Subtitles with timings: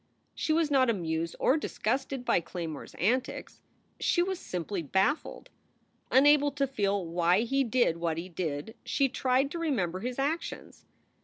[0.33, 3.61] She was not amused or disgusted by Claymore s antics.
[3.99, 5.51] She was simply baffled.
[6.09, 10.87] Unable to feel why he did what he did, she tried to remember his actions.